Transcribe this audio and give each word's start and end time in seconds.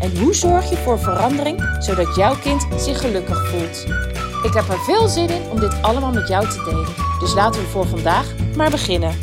En 0.00 0.18
hoe 0.18 0.34
zorg 0.34 0.70
je 0.70 0.76
voor 0.76 0.98
verandering 0.98 1.76
zodat 1.78 2.16
jouw 2.16 2.34
kind 2.36 2.66
zich 2.76 3.00
gelukkig 3.00 3.48
voelt? 3.48 3.86
Ik 4.42 4.52
heb 4.54 4.68
er 4.68 4.78
veel 4.78 5.08
zin 5.08 5.28
in 5.28 5.50
om 5.50 5.60
dit 5.60 5.82
allemaal 5.82 6.12
met 6.12 6.28
jou 6.28 6.48
te 6.48 6.62
delen. 6.64 6.94
Dus 7.20 7.34
laten 7.34 7.60
we 7.60 7.66
voor 7.66 7.86
vandaag 7.86 8.34
maar 8.56 8.70
beginnen. 8.70 9.14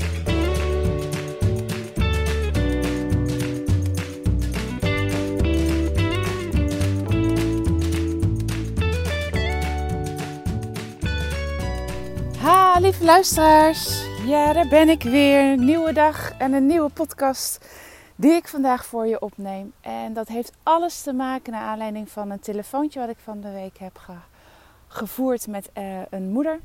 Ha, 12.38 12.80
lieve 12.80 13.03
luisteraars. 13.03 14.03
Ja, 14.26 14.53
daar 14.53 14.67
ben 14.67 14.90
ik 14.90 15.03
weer. 15.03 15.58
Nieuwe 15.58 15.94
dag 15.94 16.31
en 16.38 16.53
een 16.53 16.66
nieuwe 16.66 16.90
podcast 16.90 17.66
die 18.16 18.31
ik 18.31 18.48
vandaag 18.48 18.85
voor 18.85 19.08
je 19.08 19.22
opneem. 19.22 19.73
En 19.81 20.13
dat 20.13 20.27
heeft 20.27 20.52
alles 20.63 21.02
te 21.02 21.13
maken 21.13 21.52
naar 21.52 21.62
aanleiding 21.62 22.09
van 22.09 22.30
een 22.30 22.39
telefoontje 22.39 22.99
wat 22.99 23.09
ik 23.09 23.20
van 23.20 23.41
de 23.41 23.52
week 23.52 23.77
heb 23.77 23.99
gevoerd 24.88 25.48
met 25.48 25.70
uh, 25.77 26.02
een 26.09 26.30
moeder. 26.30 26.59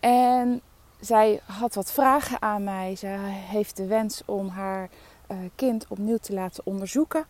En 0.00 0.60
zij 1.00 1.40
had 1.44 1.74
wat 1.74 1.92
vragen 1.92 2.42
aan 2.42 2.64
mij. 2.64 2.96
Ze 2.96 3.06
heeft 3.30 3.76
de 3.76 3.86
wens 3.86 4.22
om 4.26 4.48
haar 4.48 4.88
uh, 5.30 5.38
kind 5.54 5.86
opnieuw 5.88 6.16
te 6.16 6.32
laten 6.32 6.66
onderzoeken. 6.66 7.26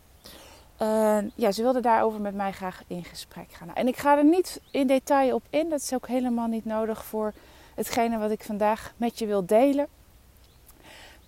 En 0.76 1.32
ja, 1.34 1.52
ze 1.52 1.62
wilde 1.62 1.80
daarover 1.80 2.20
met 2.20 2.34
mij 2.34 2.52
graag 2.52 2.82
in 2.86 3.04
gesprek 3.04 3.52
gaan. 3.52 3.74
En 3.74 3.88
ik 3.88 3.96
ga 3.96 4.16
er 4.16 4.24
niet 4.24 4.60
in 4.70 4.86
detail 4.86 5.34
op 5.34 5.42
in. 5.50 5.68
Dat 5.68 5.80
is 5.80 5.94
ook 5.94 6.06
helemaal 6.06 6.46
niet 6.46 6.64
nodig 6.64 7.04
voor 7.04 7.32
hetgene 7.74 8.18
wat 8.18 8.30
ik 8.30 8.42
vandaag 8.42 8.92
met 8.96 9.18
je 9.18 9.26
wil 9.26 9.46
delen. 9.46 9.86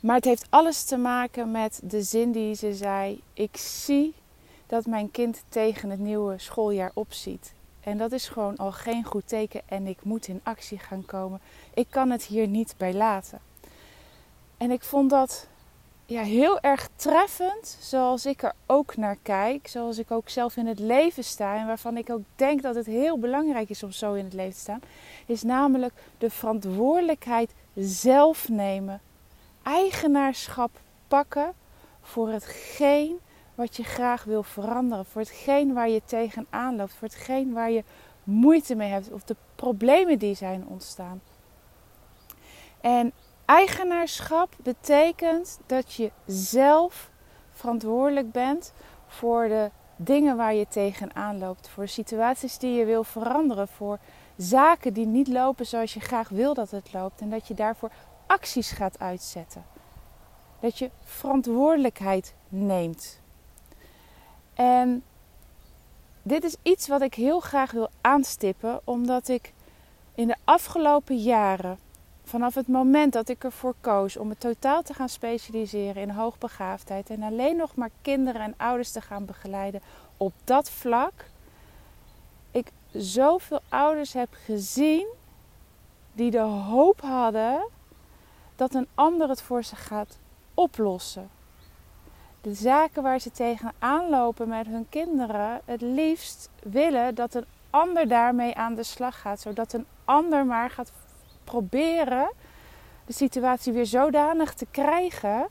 Maar 0.00 0.16
het 0.16 0.24
heeft 0.24 0.46
alles 0.50 0.84
te 0.84 0.96
maken 0.96 1.50
met 1.50 1.80
de 1.82 2.02
zin 2.02 2.32
die 2.32 2.54
ze 2.54 2.74
zei: 2.74 3.20
Ik 3.34 3.56
zie 3.56 4.14
dat 4.66 4.86
mijn 4.86 5.10
kind 5.10 5.42
tegen 5.48 5.90
het 5.90 6.00
nieuwe 6.00 6.38
schooljaar 6.38 6.90
opziet. 6.94 7.52
En 7.80 7.98
dat 7.98 8.12
is 8.12 8.28
gewoon 8.28 8.56
al 8.56 8.72
geen 8.72 9.04
goed 9.04 9.28
teken 9.28 9.60
en 9.66 9.86
ik 9.86 9.98
moet 10.02 10.28
in 10.28 10.40
actie 10.42 10.78
gaan 10.78 11.04
komen. 11.04 11.40
Ik 11.74 11.86
kan 11.90 12.10
het 12.10 12.24
hier 12.24 12.46
niet 12.46 12.74
bij 12.76 12.94
laten. 12.94 13.38
En 14.56 14.70
ik 14.70 14.82
vond 14.82 15.10
dat 15.10 15.48
ja, 16.06 16.22
heel 16.22 16.60
erg 16.60 16.88
treffend, 16.96 17.76
zoals 17.80 18.26
ik 18.26 18.42
er 18.42 18.52
ook 18.66 18.96
naar 18.96 19.16
kijk, 19.22 19.68
zoals 19.68 19.98
ik 19.98 20.10
ook 20.10 20.28
zelf 20.28 20.56
in 20.56 20.66
het 20.66 20.78
leven 20.78 21.24
sta 21.24 21.56
en 21.56 21.66
waarvan 21.66 21.96
ik 21.96 22.10
ook 22.10 22.22
denk 22.36 22.62
dat 22.62 22.74
het 22.74 22.86
heel 22.86 23.18
belangrijk 23.18 23.70
is 23.70 23.82
om 23.82 23.90
zo 23.90 24.14
in 24.14 24.24
het 24.24 24.32
leven 24.32 24.52
te 24.52 24.58
staan, 24.58 24.80
is 25.26 25.42
namelijk 25.42 25.92
de 26.18 26.30
verantwoordelijkheid 26.30 27.50
zelf 27.74 28.48
nemen 28.48 29.00
eigenaarschap 29.62 30.70
pakken 31.08 31.52
voor 32.00 32.28
hetgeen 32.28 33.18
wat 33.54 33.76
je 33.76 33.82
graag 33.82 34.24
wil 34.24 34.42
veranderen. 34.42 35.04
Voor 35.04 35.20
hetgeen 35.20 35.72
waar 35.72 35.88
je 35.88 36.02
tegenaan 36.04 36.76
loopt. 36.76 36.92
Voor 36.92 37.08
hetgeen 37.08 37.52
waar 37.52 37.70
je 37.70 37.84
moeite 38.24 38.74
mee 38.74 38.90
hebt. 38.90 39.12
Of 39.12 39.22
de 39.22 39.36
problemen 39.54 40.18
die 40.18 40.34
zijn 40.34 40.66
ontstaan. 40.66 41.20
En 42.80 43.12
eigenaarschap 43.44 44.54
betekent 44.62 45.60
dat 45.66 45.92
je 45.92 46.10
zelf 46.26 47.10
verantwoordelijk 47.52 48.32
bent 48.32 48.72
voor 49.06 49.48
de 49.48 49.70
dingen 49.96 50.36
waar 50.36 50.54
je 50.54 50.66
tegenaan 50.68 51.38
loopt. 51.38 51.68
Voor 51.68 51.88
situaties 51.88 52.58
die 52.58 52.72
je 52.72 52.84
wil 52.84 53.04
veranderen. 53.04 53.68
Voor 53.68 53.98
zaken 54.36 54.92
die 54.92 55.06
niet 55.06 55.28
lopen 55.28 55.66
zoals 55.66 55.94
je 55.94 56.00
graag 56.00 56.28
wil 56.28 56.54
dat 56.54 56.70
het 56.70 56.92
loopt. 56.92 57.20
En 57.20 57.30
dat 57.30 57.48
je 57.48 57.54
daarvoor 57.54 57.90
acties 58.30 58.70
gaat 58.70 58.98
uitzetten. 58.98 59.64
Dat 60.60 60.78
je 60.78 60.90
verantwoordelijkheid 61.04 62.34
neemt. 62.48 63.20
En 64.54 65.02
dit 66.22 66.44
is 66.44 66.56
iets 66.62 66.88
wat 66.88 67.00
ik 67.00 67.14
heel 67.14 67.40
graag 67.40 67.70
wil 67.70 67.90
aanstippen, 68.00 68.80
omdat 68.84 69.28
ik 69.28 69.52
in 70.14 70.26
de 70.26 70.36
afgelopen 70.44 71.16
jaren, 71.16 71.78
vanaf 72.24 72.54
het 72.54 72.68
moment 72.68 73.12
dat 73.12 73.28
ik 73.28 73.44
ervoor 73.44 73.74
koos 73.80 74.16
om 74.16 74.28
het 74.28 74.40
totaal 74.40 74.82
te 74.82 74.94
gaan 74.94 75.08
specialiseren 75.08 76.02
in 76.02 76.10
hoogbegaafdheid 76.10 77.10
en 77.10 77.22
alleen 77.22 77.56
nog 77.56 77.74
maar 77.74 77.90
kinderen 78.02 78.40
en 78.40 78.54
ouders 78.56 78.90
te 78.90 79.00
gaan 79.00 79.24
begeleiden 79.24 79.82
op 80.16 80.32
dat 80.44 80.70
vlak, 80.70 81.24
ik 82.50 82.72
zoveel 82.92 83.60
ouders 83.68 84.12
heb 84.12 84.28
gezien 84.44 85.06
die 86.12 86.30
de 86.30 86.38
hoop 86.40 87.00
hadden 87.00 87.78
dat 88.60 88.74
een 88.74 88.88
ander 88.94 89.28
het 89.28 89.42
voor 89.42 89.64
ze 89.64 89.76
gaat 89.76 90.18
oplossen. 90.54 91.30
De 92.40 92.54
zaken 92.54 93.02
waar 93.02 93.18
ze 93.18 93.30
tegenaan 93.30 94.08
lopen 94.08 94.48
met 94.48 94.66
hun 94.66 94.86
kinderen, 94.88 95.60
het 95.64 95.80
liefst 95.80 96.50
willen 96.62 97.14
dat 97.14 97.34
een 97.34 97.44
ander 97.70 98.08
daarmee 98.08 98.54
aan 98.54 98.74
de 98.74 98.82
slag 98.82 99.20
gaat, 99.20 99.40
zodat 99.40 99.72
een 99.72 99.86
ander 100.04 100.46
maar 100.46 100.70
gaat 100.70 100.92
proberen 101.44 102.32
de 103.06 103.12
situatie 103.12 103.72
weer 103.72 103.86
zodanig 103.86 104.54
te 104.54 104.66
krijgen 104.70 105.48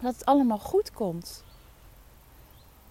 dat 0.00 0.12
het 0.14 0.24
allemaal 0.24 0.58
goed 0.58 0.92
komt. 0.92 1.44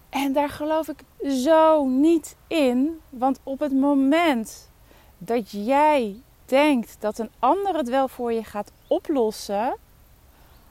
En 0.08 0.32
daar 0.32 0.50
geloof 0.50 0.88
ik 0.88 1.02
zo 1.28 1.86
niet 1.86 2.36
in, 2.46 3.00
want 3.08 3.40
op 3.42 3.58
het 3.58 3.72
moment 3.72 4.70
dat 5.18 5.50
jij 5.50 6.22
denkt 6.50 6.96
dat 6.98 7.18
een 7.18 7.30
ander 7.38 7.76
het 7.76 7.88
wel 7.88 8.08
voor 8.08 8.32
je 8.32 8.44
gaat 8.44 8.72
oplossen, 8.86 9.76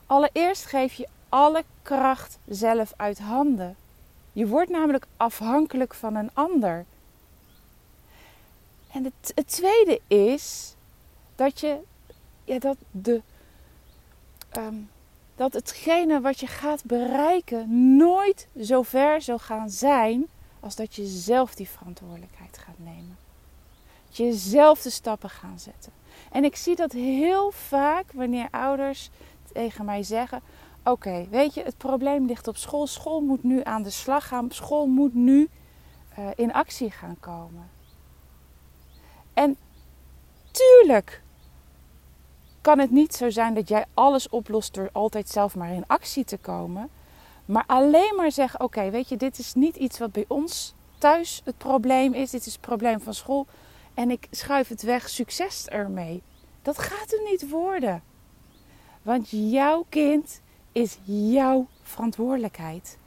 allereerst 0.06 0.66
geef 0.66 0.92
je 0.92 1.08
alle 1.28 1.64
kracht 1.82 2.38
zelf 2.46 2.92
uit 2.96 3.18
handen. 3.18 3.76
Je 4.32 4.46
wordt 4.46 4.70
namelijk 4.70 5.06
afhankelijk 5.16 5.94
van 5.94 6.14
een 6.14 6.30
ander. 6.32 6.84
En 8.92 9.04
het, 9.04 9.32
het 9.34 9.48
tweede 9.48 10.00
is 10.06 10.74
dat 11.34 11.60
je 11.60 11.78
ja, 12.44 12.58
dat 12.58 12.76
de 12.90 13.22
um, 14.56 14.90
dat 15.36 15.52
hetgene 15.52 16.20
wat 16.20 16.40
je 16.40 16.46
gaat 16.46 16.84
bereiken 16.84 17.96
nooit 17.96 18.48
zo 18.62 18.82
ver 18.82 19.22
zal 19.22 19.38
gaan 19.38 19.70
zijn 19.70 20.26
als 20.60 20.76
dat 20.76 20.94
je 20.94 21.06
zelf 21.06 21.54
die 21.54 21.68
verantwoordelijkheid 21.68 22.58
gaat 22.58 22.78
nemen. 22.78 23.16
Dat 24.10 24.18
je 24.18 24.32
zelf 24.32 24.82
de 24.82 24.90
stappen 24.90 25.30
gaan 25.30 25.58
zetten. 25.58 25.92
En 26.32 26.44
ik 26.44 26.56
zie 26.56 26.76
dat 26.76 26.92
heel 26.92 27.50
vaak 27.50 28.12
wanneer 28.12 28.48
ouders 28.50 29.10
tegen 29.52 29.84
mij 29.84 30.02
zeggen: 30.02 30.42
Oké, 30.84 31.26
weet 31.30 31.54
je, 31.54 31.62
het 31.62 31.76
probleem 31.76 32.26
ligt 32.26 32.48
op 32.48 32.56
school. 32.56 32.86
School 32.86 33.20
moet 33.20 33.42
nu 33.42 33.60
aan 33.64 33.82
de 33.82 33.90
slag 33.90 34.28
gaan. 34.28 34.50
School 34.50 34.86
moet 34.86 35.14
nu 35.14 35.48
uh, 36.18 36.28
in 36.34 36.52
actie 36.52 36.90
gaan 36.90 37.16
komen. 37.20 37.70
En 39.34 39.56
tuurlijk 40.50 41.22
kan 42.60 42.78
het 42.78 42.90
niet 42.90 43.14
zo 43.14 43.30
zijn 43.30 43.54
dat 43.54 43.68
jij 43.68 43.84
alles 43.94 44.28
oplost 44.28 44.74
door 44.74 44.88
altijd 44.92 45.28
zelf 45.28 45.56
maar 45.56 45.72
in 45.72 45.86
actie 45.86 46.24
te 46.24 46.36
komen. 46.36 46.90
Maar 47.44 47.64
alleen 47.66 48.14
maar 48.16 48.32
zeggen: 48.32 48.60
Oké, 48.60 48.90
weet 48.90 49.08
je, 49.08 49.16
dit 49.16 49.38
is 49.38 49.54
niet 49.54 49.76
iets 49.76 49.98
wat 49.98 50.12
bij 50.12 50.24
ons 50.28 50.74
thuis 50.98 51.40
het 51.44 51.58
probleem 51.58 52.14
is. 52.14 52.30
Dit 52.30 52.46
is 52.46 52.52
het 52.52 52.60
probleem 52.60 53.00
van 53.00 53.14
school 53.14 53.46
en 54.00 54.10
ik 54.10 54.26
schuif 54.30 54.68
het 54.68 54.82
weg, 54.82 55.08
succes 55.08 55.68
ermee. 55.68 56.22
Dat 56.62 56.78
gaat 56.78 57.12
er 57.12 57.30
niet 57.30 57.50
worden. 57.50 58.02
Want 59.02 59.28
jouw 59.30 59.84
kind 59.88 60.40
is 60.72 60.98
jouw 61.04 61.66
verantwoordelijkheid. 61.82 62.98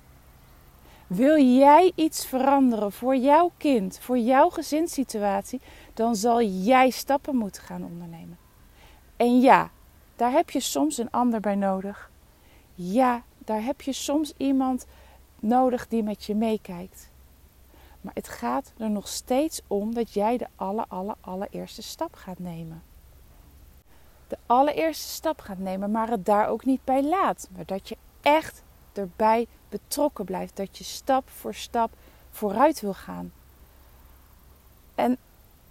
Wil 1.07 1.44
jij 1.44 1.92
iets 1.95 2.25
veranderen 2.25 2.92
voor 2.92 3.16
jouw 3.16 3.51
kind, 3.57 4.00
voor 4.00 4.18
jouw 4.18 4.50
gezinssituatie, 4.50 5.62
dan 5.94 6.16
zal 6.16 6.42
jij 6.42 6.90
stappen 6.90 7.36
moeten 7.36 7.62
gaan 7.62 7.84
ondernemen. 7.84 8.38
En 9.18 9.40
ja, 9.40 9.72
daar 10.16 10.31
heb 10.31 10.50
je 10.50 10.60
soms 10.60 10.98
een 10.98 11.12
ander 11.12 11.40
bij 11.40 11.56
nodig. 11.56 12.12
Ja, 12.75 13.24
daar 13.38 13.63
heb 13.63 13.81
je 13.81 13.94
soms 13.94 14.34
iemand 14.38 14.86
nodig 15.40 15.88
die 15.88 16.04
met 16.04 16.24
je 16.24 16.36
meekijkt. 16.36 17.12
Maar 18.04 18.14
het 18.14 18.28
gaat 18.28 18.74
er 18.78 18.90
nog 18.90 19.08
steeds 19.08 19.62
om 19.68 19.94
dat 19.94 20.14
jij 20.14 20.38
de 20.38 20.48
aller, 20.56 20.86
aller, 20.88 21.16
allereerste 21.22 21.82
stap 21.82 22.16
gaat 22.16 22.40
nemen. 22.40 22.84
De 24.28 24.38
allereerste 24.46 25.08
stap 25.08 25.40
gaat 25.40 25.58
nemen, 25.58 25.92
maar 25.92 26.10
het 26.10 26.26
daar 26.26 26.48
ook 26.48 26.66
niet 26.66 26.84
bij 26.84 27.04
laat. 27.04 27.50
Maar 27.56 27.66
dat 27.66 27.90
je 27.90 27.98
echt 28.22 28.64
erbij 28.94 29.48
betrokken 29.70 30.26
blijft. 30.26 30.56
Dat 30.56 30.78
je 30.78 30.84
stap 30.84 31.30
voor 31.30 31.54
stap 31.54 31.92
vooruit 32.32 32.82
wil 32.82 32.94
gaan. 32.94 33.32
En 34.96 35.18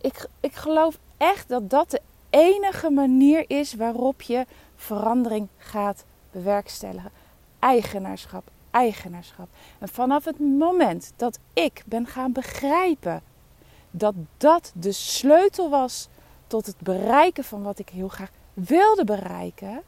ik, 0.00 0.26
ik 0.40 0.54
geloof 0.54 0.98
echt 1.16 1.48
dat 1.48 1.70
dat 1.70 1.90
de 1.90 2.00
enige 2.30 2.90
manier 2.90 3.44
is 3.46 3.74
waarop 3.74 4.22
je 4.22 4.46
verandering 4.76 5.48
gaat 5.56 6.04
bewerkstelligen. 6.30 7.10
Eigenaarschap, 7.58 8.50
eigenaarschap. 8.72 9.48
En 9.78 9.88
vanaf 9.88 10.24
het 10.24 10.38
moment 10.38 11.12
dat 11.16 11.38
ik 11.52 11.82
ben 11.86 12.06
gaan 12.06 12.32
begrijpen 12.32 13.22
dat 13.90 14.14
dat 14.36 14.72
de 14.74 14.92
sleutel 14.92 15.70
was 15.70 16.08
tot 16.46 16.66
het 16.66 16.78
bereiken 16.78 17.44
van 17.44 17.62
wat 17.62 17.78
ik 17.78 17.88
heel 17.88 18.08
graag 18.08 18.30
wilde 18.54 19.04
bereiken, 19.04 19.82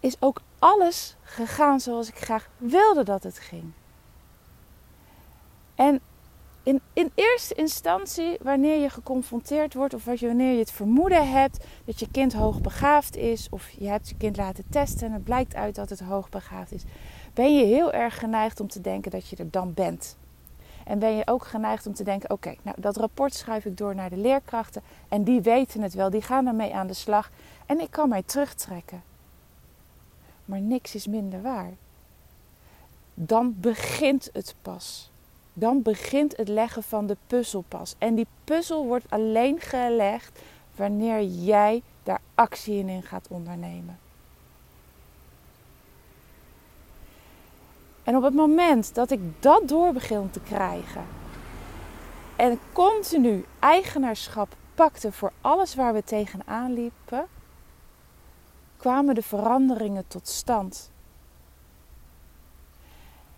is 0.00 0.16
ook 0.18 0.40
alles 0.58 1.16
gegaan 1.22 1.80
zoals 1.80 2.08
ik 2.08 2.18
graag 2.18 2.48
wilde 2.56 3.04
dat 3.04 3.22
het 3.22 3.38
ging. 3.38 3.72
En 5.74 6.00
in, 6.66 6.80
in 6.92 7.10
eerste 7.14 7.54
instantie, 7.54 8.36
wanneer 8.42 8.80
je 8.80 8.90
geconfronteerd 8.90 9.74
wordt 9.74 9.94
of 9.94 10.04
wanneer 10.04 10.52
je 10.52 10.58
het 10.58 10.70
vermoeden 10.70 11.30
hebt 11.30 11.64
dat 11.84 12.00
je 12.00 12.10
kind 12.10 12.32
hoogbegaafd 12.32 13.16
is, 13.16 13.46
of 13.50 13.70
je 13.70 13.88
hebt 13.88 14.08
je 14.08 14.16
kind 14.16 14.36
laten 14.36 14.64
testen 14.70 15.06
en 15.06 15.12
het 15.12 15.24
blijkt 15.24 15.54
uit 15.54 15.74
dat 15.74 15.88
het 15.88 16.00
hoogbegaafd 16.00 16.72
is, 16.72 16.82
ben 17.34 17.56
je 17.56 17.64
heel 17.64 17.92
erg 17.92 18.18
geneigd 18.18 18.60
om 18.60 18.68
te 18.68 18.80
denken 18.80 19.10
dat 19.10 19.28
je 19.28 19.36
er 19.36 19.50
dan 19.50 19.74
bent. 19.74 20.16
En 20.84 20.98
ben 20.98 21.16
je 21.16 21.26
ook 21.26 21.46
geneigd 21.46 21.86
om 21.86 21.94
te 21.94 22.04
denken: 22.04 22.30
oké, 22.30 22.54
nou 22.62 22.80
dat 22.80 22.96
rapport 22.96 23.34
schuif 23.34 23.64
ik 23.64 23.76
door 23.76 23.94
naar 23.94 24.10
de 24.10 24.16
leerkrachten 24.16 24.82
en 25.08 25.22
die 25.24 25.40
weten 25.40 25.82
het 25.82 25.94
wel, 25.94 26.10
die 26.10 26.22
gaan 26.22 26.46
ermee 26.46 26.74
aan 26.74 26.86
de 26.86 26.94
slag 26.94 27.30
en 27.66 27.80
ik 27.80 27.90
kan 27.90 28.08
mij 28.08 28.22
terugtrekken. 28.22 29.02
Maar 30.44 30.60
niks 30.60 30.94
is 30.94 31.06
minder 31.06 31.42
waar. 31.42 31.72
Dan 33.14 33.54
begint 33.58 34.30
het 34.32 34.54
pas 34.62 35.10
dan 35.58 35.82
begint 35.82 36.36
het 36.36 36.48
leggen 36.48 36.82
van 36.82 37.06
de 37.06 37.16
puzzel 37.26 37.64
pas. 37.68 37.94
En 37.98 38.14
die 38.14 38.26
puzzel 38.44 38.86
wordt 38.86 39.10
alleen 39.10 39.60
gelegd 39.60 40.40
wanneer 40.74 41.22
jij 41.22 41.82
daar 42.02 42.20
actie 42.34 42.86
in 42.86 43.02
gaat 43.02 43.26
ondernemen. 43.28 43.98
En 48.02 48.16
op 48.16 48.22
het 48.22 48.34
moment 48.34 48.94
dat 48.94 49.10
ik 49.10 49.20
dat 49.38 49.68
door 49.68 49.92
begin 49.92 50.30
te 50.30 50.40
krijgen 50.40 51.04
en 52.36 52.58
continu 52.72 53.44
eigenaarschap 53.58 54.56
pakte 54.74 55.12
voor 55.12 55.32
alles 55.40 55.74
waar 55.74 55.94
we 55.94 56.04
tegenaan 56.04 56.72
liepen, 56.72 57.26
kwamen 58.76 59.14
de 59.14 59.22
veranderingen 59.22 60.04
tot 60.08 60.28
stand. 60.28 60.90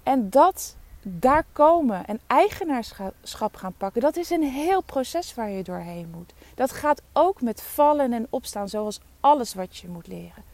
En 0.02 0.30
dat 0.30 0.76
daar 1.10 1.44
komen 1.52 2.06
en 2.06 2.20
eigenaarschap 2.26 3.56
gaan 3.56 3.74
pakken, 3.76 4.00
dat 4.00 4.16
is 4.16 4.30
een 4.30 4.42
heel 4.42 4.82
proces 4.82 5.34
waar 5.34 5.50
je 5.50 5.62
doorheen 5.62 6.10
moet. 6.14 6.32
Dat 6.54 6.72
gaat 6.72 7.02
ook 7.12 7.40
met 7.40 7.62
vallen 7.62 8.12
en 8.12 8.26
opstaan, 8.30 8.68
zoals 8.68 9.00
alles 9.20 9.54
wat 9.54 9.76
je 9.76 9.88
moet 9.88 10.06
leren. 10.06 10.44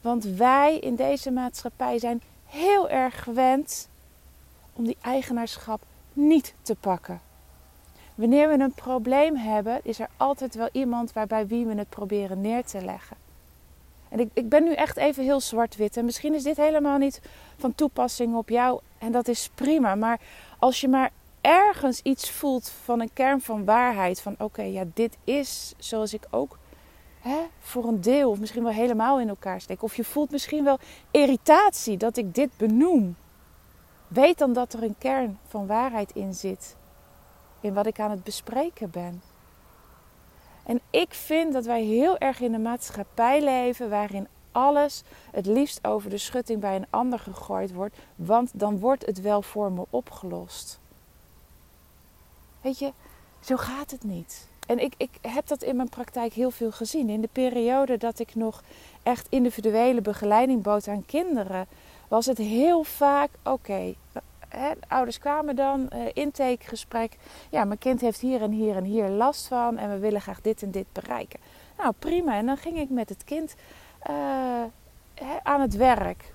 Want 0.00 0.24
wij 0.24 0.78
in 0.78 0.94
deze 0.94 1.30
maatschappij 1.30 1.98
zijn 1.98 2.22
heel 2.44 2.88
erg 2.88 3.22
gewend 3.22 3.88
om 4.72 4.84
die 4.84 4.96
eigenaarschap 5.00 5.82
niet 6.12 6.54
te 6.62 6.74
pakken. 6.74 7.20
Wanneer 8.14 8.48
we 8.48 8.58
een 8.58 8.74
probleem 8.74 9.36
hebben, 9.36 9.80
is 9.82 9.98
er 9.98 10.08
altijd 10.16 10.54
wel 10.54 10.68
iemand 10.72 11.12
waarbij 11.12 11.46
wie 11.46 11.66
we 11.66 11.74
het 11.74 11.88
proberen 11.88 12.40
neer 12.40 12.64
te 12.64 12.84
leggen. 12.84 13.16
Ik, 14.20 14.30
ik 14.32 14.48
ben 14.48 14.64
nu 14.64 14.72
echt 14.72 14.96
even 14.96 15.24
heel 15.24 15.40
zwart-wit. 15.40 15.96
En 15.96 16.04
misschien 16.04 16.34
is 16.34 16.42
dit 16.42 16.56
helemaal 16.56 16.98
niet 16.98 17.20
van 17.56 17.74
toepassing 17.74 18.36
op 18.36 18.48
jou. 18.48 18.80
En 18.98 19.12
dat 19.12 19.28
is 19.28 19.50
prima. 19.54 19.94
Maar 19.94 20.20
als 20.58 20.80
je 20.80 20.88
maar 20.88 21.10
ergens 21.46 22.00
iets 22.02 22.30
voelt 22.30 22.68
van 22.84 23.00
een 23.00 23.12
kern 23.12 23.40
van 23.40 23.64
waarheid. 23.64 24.20
Van 24.20 24.34
oké, 24.38 24.62
ja, 24.62 24.84
dit 24.94 25.16
is 25.24 25.74
zoals 25.78 26.14
ik 26.14 26.26
ook 26.30 26.58
hè, 27.20 27.38
voor 27.60 27.84
een 27.84 28.00
deel, 28.00 28.30
of 28.30 28.38
misschien 28.38 28.62
wel 28.62 28.72
helemaal 28.72 29.20
in 29.20 29.28
elkaar 29.28 29.60
steek. 29.60 29.82
Of 29.82 29.96
je 29.96 30.04
voelt 30.04 30.30
misschien 30.30 30.64
wel 30.64 30.78
irritatie 31.10 31.96
dat 31.96 32.16
ik 32.16 32.34
dit 32.34 32.50
benoem. 32.56 33.16
Weet 34.08 34.38
dan 34.38 34.52
dat 34.52 34.72
er 34.72 34.82
een 34.82 34.98
kern 34.98 35.38
van 35.48 35.66
waarheid 35.66 36.12
in 36.12 36.34
zit. 36.34 36.76
In 37.60 37.74
wat 37.74 37.86
ik 37.86 38.00
aan 38.00 38.10
het 38.10 38.24
bespreken 38.24 38.90
ben. 38.90 39.22
En 40.66 40.80
ik 40.90 41.14
vind 41.14 41.52
dat 41.52 41.64
wij 41.64 41.82
heel 41.82 42.18
erg 42.18 42.40
in 42.40 42.54
een 42.54 42.62
maatschappij 42.62 43.42
leven 43.42 43.90
waarin 43.90 44.26
alles 44.52 45.02
het 45.30 45.46
liefst 45.46 45.86
over 45.86 46.10
de 46.10 46.18
schutting 46.18 46.60
bij 46.60 46.76
een 46.76 46.86
ander 46.90 47.18
gegooid 47.18 47.72
wordt, 47.72 47.96
want 48.14 48.50
dan 48.54 48.78
wordt 48.78 49.06
het 49.06 49.20
wel 49.20 49.42
voor 49.42 49.72
me 49.72 49.84
opgelost. 49.90 50.78
Weet 52.60 52.78
je, 52.78 52.92
zo 53.40 53.56
gaat 53.56 53.90
het 53.90 54.04
niet. 54.04 54.48
En 54.66 54.78
ik, 54.78 54.94
ik 54.96 55.10
heb 55.20 55.46
dat 55.46 55.62
in 55.62 55.76
mijn 55.76 55.88
praktijk 55.88 56.32
heel 56.32 56.50
veel 56.50 56.72
gezien. 56.72 57.08
In 57.08 57.20
de 57.20 57.28
periode 57.32 57.96
dat 57.96 58.18
ik 58.18 58.34
nog 58.34 58.62
echt 59.02 59.26
individuele 59.30 60.00
begeleiding 60.00 60.62
bood 60.62 60.88
aan 60.88 61.06
kinderen, 61.06 61.66
was 62.08 62.26
het 62.26 62.38
heel 62.38 62.82
vaak: 62.82 63.30
oké, 63.42 63.94
hè, 64.58 64.70
ouders 64.88 65.18
kwamen 65.18 65.56
dan, 65.56 65.90
uh, 65.94 66.02
intakegesprek. 66.12 67.16
Ja, 67.50 67.64
mijn 67.64 67.78
kind 67.78 68.00
heeft 68.00 68.20
hier 68.20 68.42
en 68.42 68.50
hier 68.50 68.76
en 68.76 68.84
hier 68.84 69.08
last 69.08 69.46
van 69.46 69.78
en 69.78 69.90
we 69.90 69.98
willen 69.98 70.20
graag 70.20 70.40
dit 70.40 70.62
en 70.62 70.70
dit 70.70 70.86
bereiken. 70.92 71.40
Nou, 71.78 71.92
prima. 71.98 72.34
En 72.34 72.46
dan 72.46 72.56
ging 72.56 72.78
ik 72.78 72.90
met 72.90 73.08
het 73.08 73.24
kind 73.24 73.54
uh, 74.10 74.16
hè, 75.14 75.36
aan 75.42 75.60
het 75.60 75.76
werk. 75.76 76.32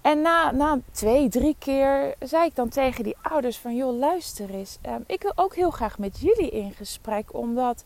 En 0.00 0.22
na, 0.22 0.50
na 0.50 0.78
twee, 0.90 1.28
drie 1.28 1.56
keer 1.58 2.14
zei 2.18 2.44
ik 2.44 2.54
dan 2.54 2.68
tegen 2.68 3.04
die 3.04 3.16
ouders 3.22 3.58
van... 3.58 3.76
joh, 3.76 3.98
luister 3.98 4.50
eens. 4.50 4.78
Um, 4.88 5.04
ik 5.06 5.22
wil 5.22 5.32
ook 5.34 5.54
heel 5.54 5.70
graag 5.70 5.98
met 5.98 6.20
jullie 6.20 6.50
in 6.50 6.72
gesprek. 6.72 7.34
Omdat 7.34 7.84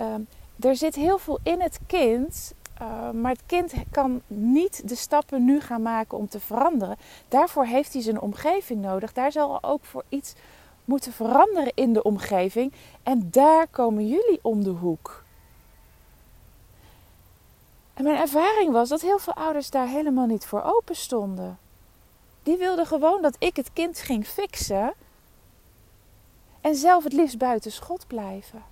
um, 0.00 0.26
er 0.60 0.76
zit 0.76 0.94
heel 0.94 1.18
veel 1.18 1.38
in 1.42 1.60
het 1.60 1.80
kind 1.86 2.54
uh, 2.80 3.10
maar 3.10 3.30
het 3.30 3.42
kind 3.46 3.72
kan 3.90 4.22
niet 4.26 4.88
de 4.88 4.94
stappen 4.94 5.44
nu 5.44 5.60
gaan 5.60 5.82
maken 5.82 6.18
om 6.18 6.28
te 6.28 6.40
veranderen. 6.40 6.96
Daarvoor 7.28 7.64
heeft 7.64 7.92
hij 7.92 8.02
zijn 8.02 8.20
omgeving 8.20 8.80
nodig. 8.80 9.12
Daar 9.12 9.32
zal 9.32 9.62
ook 9.62 9.84
voor 9.84 10.04
iets 10.08 10.34
moeten 10.84 11.12
veranderen 11.12 11.72
in 11.74 11.92
de 11.92 12.02
omgeving. 12.02 12.72
En 13.02 13.28
daar 13.30 13.66
komen 13.66 14.08
jullie 14.08 14.38
om 14.42 14.64
de 14.64 14.70
hoek. 14.70 15.22
En 17.94 18.04
mijn 18.04 18.18
ervaring 18.18 18.72
was 18.72 18.88
dat 18.88 19.00
heel 19.00 19.18
veel 19.18 19.34
ouders 19.34 19.70
daar 19.70 19.86
helemaal 19.86 20.26
niet 20.26 20.44
voor 20.44 20.62
open 20.62 20.96
stonden. 20.96 21.58
Die 22.42 22.56
wilden 22.56 22.86
gewoon 22.86 23.22
dat 23.22 23.36
ik 23.38 23.56
het 23.56 23.72
kind 23.72 23.98
ging 23.98 24.26
fixen. 24.26 24.92
En 26.60 26.74
zelf 26.74 27.04
het 27.04 27.12
liefst 27.12 27.38
buiten 27.38 27.72
schot 27.72 28.06
blijven. 28.06 28.62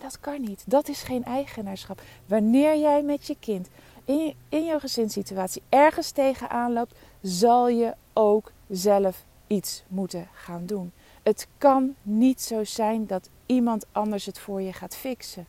Dat 0.00 0.20
kan 0.20 0.40
niet. 0.40 0.62
Dat 0.66 0.88
is 0.88 1.02
geen 1.02 1.24
eigenaarschap. 1.24 2.02
Wanneer 2.26 2.78
jij 2.78 3.02
met 3.02 3.26
je 3.26 3.36
kind 3.40 3.68
in, 4.04 4.34
in 4.48 4.64
jouw 4.64 4.78
gezinssituatie 4.78 5.62
ergens 5.68 6.10
tegenaan 6.10 6.72
loopt, 6.72 6.94
zal 7.22 7.68
je 7.68 7.94
ook 8.12 8.52
zelf 8.68 9.24
iets 9.46 9.82
moeten 9.88 10.28
gaan 10.32 10.66
doen. 10.66 10.92
Het 11.22 11.46
kan 11.58 11.94
niet 12.02 12.42
zo 12.42 12.64
zijn 12.64 13.06
dat 13.06 13.28
iemand 13.46 13.86
anders 13.92 14.26
het 14.26 14.38
voor 14.38 14.62
je 14.62 14.72
gaat 14.72 14.96
fixen. 14.96 15.46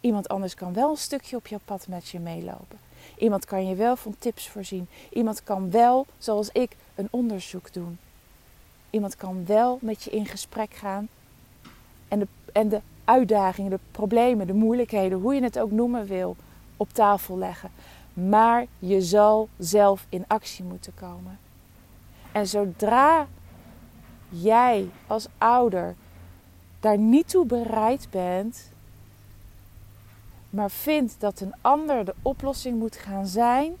Iemand 0.00 0.28
anders 0.28 0.54
kan 0.54 0.72
wel 0.72 0.90
een 0.90 0.96
stukje 0.96 1.36
op 1.36 1.46
jouw 1.46 1.60
pad 1.64 1.88
met 1.88 2.08
je 2.08 2.18
meelopen. 2.18 2.78
Iemand 3.18 3.44
kan 3.44 3.66
je 3.66 3.74
wel 3.74 3.96
van 3.96 4.14
tips 4.18 4.48
voorzien. 4.48 4.88
Iemand 5.10 5.42
kan 5.42 5.70
wel, 5.70 6.06
zoals 6.18 6.48
ik, 6.48 6.76
een 6.94 7.08
onderzoek 7.10 7.72
doen. 7.72 7.98
Iemand 8.90 9.16
kan 9.16 9.46
wel 9.46 9.78
met 9.80 10.02
je 10.02 10.10
in 10.10 10.26
gesprek 10.26 10.74
gaan 10.74 11.08
en 12.08 12.18
de, 12.18 12.26
en 12.52 12.68
de 12.68 12.80
uitdagingen, 13.08 13.70
de 13.70 13.78
problemen, 13.90 14.46
de 14.46 14.54
moeilijkheden, 14.54 15.20
hoe 15.20 15.34
je 15.34 15.42
het 15.42 15.58
ook 15.58 15.70
noemen 15.70 16.06
wil, 16.06 16.36
op 16.76 16.92
tafel 16.92 17.38
leggen. 17.38 17.70
Maar 18.12 18.66
je 18.78 19.00
zal 19.00 19.48
zelf 19.58 20.06
in 20.08 20.24
actie 20.26 20.64
moeten 20.64 20.92
komen. 20.94 21.38
En 22.32 22.46
zodra 22.46 23.26
jij 24.28 24.90
als 25.06 25.26
ouder 25.38 25.94
daar 26.80 26.98
niet 26.98 27.28
toe 27.28 27.46
bereid 27.46 28.06
bent, 28.10 28.70
maar 30.50 30.70
vindt 30.70 31.14
dat 31.18 31.40
een 31.40 31.54
ander 31.60 32.04
de 32.04 32.14
oplossing 32.22 32.78
moet 32.78 32.96
gaan 32.96 33.26
zijn, 33.26 33.72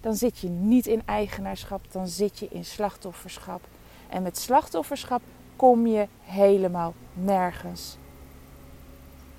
dan 0.00 0.14
zit 0.14 0.38
je 0.38 0.48
niet 0.48 0.86
in 0.86 1.02
eigenaarschap, 1.04 1.80
dan 1.90 2.08
zit 2.08 2.38
je 2.38 2.48
in 2.50 2.64
slachtofferschap. 2.64 3.60
En 4.08 4.22
met 4.22 4.38
slachtofferschap 4.38 5.22
kom 5.56 5.86
je 5.86 6.06
helemaal 6.22 6.94
nergens. 7.14 7.96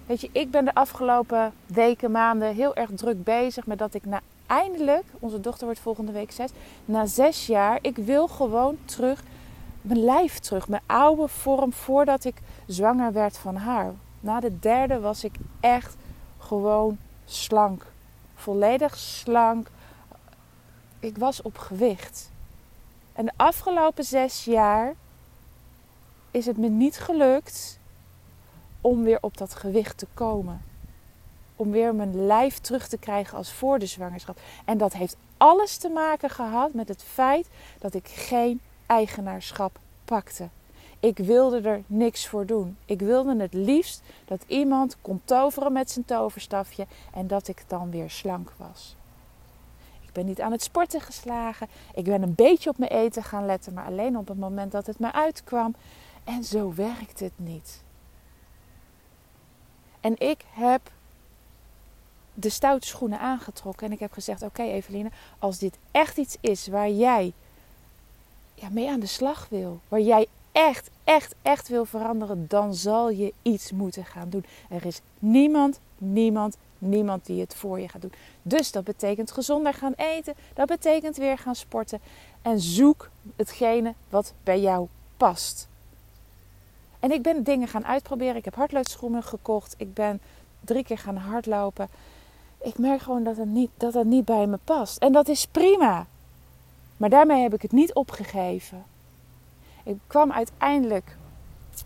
Weet 0.06 0.22
je, 0.22 0.30
ik 0.32 0.52
ben 0.52 0.66
de 0.66 0.74
afgelopen 0.74 1.54
weken, 1.66 2.12
maanden 2.12 2.56
heel 2.56 2.76
erg 2.76 2.90
druk 2.96 3.24
bezig 3.24 3.66
met 3.66 3.78
dat 3.78 3.94
ik 3.94 4.06
na 4.06 4.22
eindelijk, 4.48 5.04
onze 5.20 5.40
dochter 5.40 5.66
wordt 5.66 5.80
volgende 5.80 6.12
week 6.12 6.32
zes, 6.32 6.52
na 6.86 7.06
zes 7.06 7.48
jaar, 7.48 7.80
ik 7.82 7.96
wil 7.96 8.28
gewoon 8.28 8.78
terug, 8.86 9.24
mijn 9.82 10.04
lijf 10.04 10.40
terug, 10.40 10.68
mijn 10.68 10.82
oude 10.86 11.28
vorm 11.28 11.74
voordat 11.74 12.24
ik 12.24 12.36
zwanger 12.68 13.14
werd 13.14 13.38
van 13.38 13.56
haar. 13.56 13.94
Na 14.20 14.40
de 14.40 14.60
derde 14.60 15.00
was 15.00 15.24
ik 15.24 15.36
echt 15.60 15.96
gewoon 16.40 16.98
slank. 17.26 17.86
Volledig 18.36 18.98
slank. 18.98 19.68
Ik 21.00 21.18
was 21.18 21.42
op 21.42 21.58
gewicht. 21.58 22.32
En 23.14 23.26
de 23.26 23.32
afgelopen 23.36 24.04
zes 24.04 24.46
jaar 24.46 24.94
is 26.32 26.46
het 26.46 26.58
me 26.58 26.68
niet 26.68 27.00
gelukt 27.00 27.80
om 28.84 29.04
weer 29.04 29.18
op 29.22 29.38
dat 29.38 29.56
gewicht 29.56 29.98
te 29.98 30.08
komen. 30.14 30.62
Om 31.56 31.72
weer 31.72 31.96
mijn 31.96 32.26
lijf 32.26 32.58
terug 32.58 32.88
te 32.88 32.98
krijgen 32.98 33.38
als 33.38 33.52
voor 33.52 33.80
de 33.80 33.86
zwangerschap. 33.86 34.40
En 34.66 34.78
dat 34.78 34.94
heeft 34.94 35.18
alles 35.38 35.78
te 35.78 35.90
maken 35.90 36.30
gehad 36.30 36.74
met 36.74 36.88
het 36.88 37.04
feit 37.04 37.48
dat 37.80 37.94
ik 37.94 38.08
geen 38.08 38.62
eigenaarschap 38.86 39.80
pakte. 40.06 40.50
Ik 41.00 41.18
wilde 41.18 41.62
er 41.62 41.84
niks 41.88 42.28
voor 42.28 42.46
doen. 42.46 42.78
Ik 42.86 43.00
wilde 43.00 43.42
het 43.42 43.54
liefst 43.54 44.02
dat 44.26 44.44
iemand 44.48 44.98
kon 45.02 45.22
toveren 45.26 45.74
met 45.74 45.92
zijn 45.92 46.06
toverstafje 46.06 46.88
en 47.14 47.28
dat 47.28 47.48
ik 47.48 47.64
dan 47.68 47.92
weer 47.92 48.10
slank 48.10 48.54
was. 48.58 48.96
Ik 50.02 50.14
ben 50.14 50.26
niet 50.26 50.42
aan 50.42 50.52
het 50.52 50.64
sporten 50.64 51.02
geslagen. 51.02 51.68
Ik 51.94 52.04
ben 52.04 52.22
een 52.22 52.36
beetje 52.36 52.70
op 52.70 52.78
mijn 52.78 52.92
eten 52.92 53.24
gaan 53.24 53.46
letten, 53.46 53.74
maar 53.74 53.86
alleen 53.86 54.18
op 54.18 54.28
het 54.28 54.40
moment 54.40 54.72
dat 54.72 54.86
het 54.86 55.00
me 55.00 55.12
uitkwam. 55.12 55.76
En 56.24 56.44
zo 56.44 56.74
werkt 56.74 57.20
het 57.20 57.34
niet. 57.36 57.84
En 60.04 60.16
ik 60.18 60.46
heb 60.50 60.92
de 62.34 62.50
stoute 62.50 62.88
schoenen 62.88 63.20
aangetrokken 63.20 63.88
en 63.88 63.94
ik 63.94 64.00
heb 64.00 64.12
gezegd: 64.12 64.42
Oké, 64.42 64.62
Eveline, 64.62 65.12
als 65.40 65.58
dit 65.58 65.78
echt 65.92 66.18
iets 66.18 66.38
is 66.42 66.68
waar 66.68 66.90
jij 66.90 67.34
ja, 68.56 68.70
mee 68.70 68.90
aan 68.90 69.00
de 69.00 69.06
slag 69.06 69.48
wil, 69.50 69.80
waar 69.88 70.00
jij 70.02 70.28
echt, 70.52 70.90
echt, 71.04 71.36
echt 71.42 71.68
wil 71.68 71.86
veranderen, 71.86 72.46
dan 72.48 72.76
zal 72.76 73.10
je 73.10 73.34
iets 73.42 73.72
moeten 73.72 74.06
gaan 74.06 74.30
doen. 74.30 74.46
Er 74.70 74.86
is 74.86 75.02
niemand, 75.20 75.80
niemand, 75.98 76.58
niemand 76.78 77.26
die 77.26 77.42
het 77.42 77.56
voor 77.56 77.80
je 77.80 77.90
gaat 77.90 78.02
doen. 78.02 78.14
Dus 78.42 78.72
dat 78.72 78.84
betekent 78.84 79.32
gezonder 79.32 79.74
gaan 79.74 79.94
eten, 79.96 80.34
dat 80.54 80.68
betekent 80.68 81.18
weer 81.18 81.38
gaan 81.38 81.56
sporten 81.56 82.00
en 82.42 82.60
zoek 82.60 83.10
hetgene 83.36 83.94
wat 84.10 84.34
bij 84.44 84.60
jou 84.60 84.88
past. 85.18 85.68
En 87.04 87.12
ik 87.12 87.22
ben 87.22 87.44
dingen 87.44 87.68
gaan 87.68 87.86
uitproberen. 87.86 88.36
Ik 88.36 88.46
heb 88.46 88.56
hardloopschoenen 88.56 89.24
gekocht. 89.24 89.76
Ik 89.78 89.94
ben 89.94 90.22
drie 90.60 90.84
keer 90.84 90.98
gaan 90.98 91.16
hardlopen. 91.16 91.88
Ik 92.62 92.78
merk 92.78 93.02
gewoon 93.02 93.24
dat 93.24 93.38
het, 93.38 93.48
niet, 93.48 93.70
dat 93.78 93.94
het 93.94 94.06
niet 94.06 94.26
bij 94.26 94.48
me 94.48 94.60
past. 94.64 94.98
En 94.98 95.12
dat 95.12 95.28
is 95.28 95.48
prima. 95.48 96.06
Maar 96.98 97.10
daarmee 97.10 97.42
heb 97.42 97.54
ik 97.54 97.62
het 97.62 97.72
niet 97.72 97.94
opgegeven. 97.94 98.84
Ik 99.84 99.98
kwam 100.08 100.32
uiteindelijk 100.32 101.16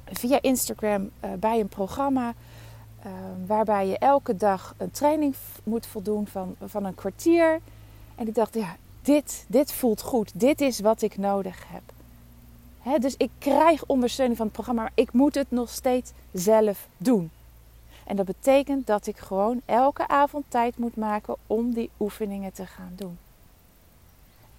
via 0.06 0.42
Instagram 0.42 1.10
uh, 1.24 1.32
bij 1.34 1.60
een 1.60 1.68
programma 1.68 2.34
uh, 3.06 3.12
waarbij 3.48 3.88
je 3.88 3.98
elke 3.98 4.36
dag 4.36 4.74
een 4.78 4.92
training 4.92 5.36
moet 5.64 5.86
voldoen 5.86 6.28
van, 6.28 6.56
van 6.64 6.86
een 6.86 6.96
kwartier. 6.96 7.60
En 8.16 8.28
ik 8.28 8.36
dacht, 8.36 8.54
ja, 8.54 8.76
dit, 9.02 9.46
dit 9.48 9.72
voelt 9.72 10.02
goed. 10.02 10.40
Dit 10.40 10.62
is 10.62 10.80
wat 10.80 11.02
ik 11.02 11.18
nodig 11.18 11.64
heb. 11.68 11.97
Dus 13.00 13.16
ik 13.18 13.30
krijg 13.38 13.86
ondersteuning 13.86 14.38
van 14.38 14.46
het 14.46 14.56
programma, 14.56 14.82
maar 14.82 14.92
ik 14.96 15.14
moet 15.14 15.36
het 15.36 15.52
nog 15.52 15.70
steeds 15.70 16.12
zelf 16.32 16.88
doen. 16.98 17.32
En 18.06 18.16
dat 18.16 18.26
betekent 18.26 18.88
dat 18.88 19.08
ik 19.08 19.18
gewoon 19.18 19.62
elke 19.66 20.08
avond 20.08 20.46
tijd 20.48 20.78
moet 20.78 20.96
maken 20.96 21.36
om 21.48 21.74
die 21.74 21.90
oefeningen 22.00 22.54
te 22.54 22.66
gaan 22.66 22.94
doen. 22.96 23.18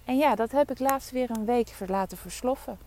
En 0.05 0.17
ja, 0.17 0.35
dat 0.35 0.51
heb 0.51 0.71
ik 0.71 0.79
laatst 0.79 1.11
weer 1.11 1.29
een 1.29 1.45
week 1.45 1.75
laten 1.87 2.17
versloffen. 2.17 2.77